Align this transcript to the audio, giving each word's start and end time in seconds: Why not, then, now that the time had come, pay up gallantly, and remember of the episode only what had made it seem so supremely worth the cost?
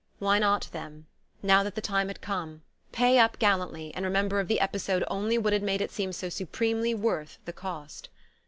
Why 0.17 0.39
not, 0.39 0.67
then, 0.71 1.05
now 1.43 1.61
that 1.61 1.75
the 1.75 1.79
time 1.79 2.07
had 2.07 2.21
come, 2.21 2.63
pay 2.91 3.19
up 3.19 3.37
gallantly, 3.37 3.93
and 3.93 4.03
remember 4.03 4.39
of 4.39 4.47
the 4.47 4.59
episode 4.59 5.03
only 5.09 5.37
what 5.37 5.53
had 5.53 5.61
made 5.61 5.79
it 5.79 5.91
seem 5.91 6.11
so 6.11 6.27
supremely 6.27 6.95
worth 6.95 7.37
the 7.45 7.53
cost? 7.53 8.09